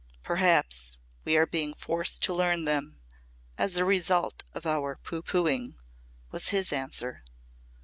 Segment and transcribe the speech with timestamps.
[0.23, 2.97] "Perhaps we are being forced to learn them
[3.55, 5.75] as a result of our pooh poohing,"
[6.31, 7.23] was his answer.